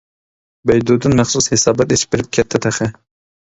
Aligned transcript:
بەيدۇدىن 0.71 1.13
مەخسۇس 1.19 1.49
ھېسابات 1.53 1.93
ئېچىپ 1.97 2.17
بېرىپ 2.17 2.33
كەتتى 2.39 2.63
تېخى. 2.67 2.91